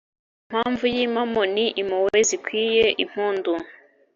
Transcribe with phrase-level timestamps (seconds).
[0.45, 3.51] Impamvu y'impamo ni impuhwe zikwiye impundu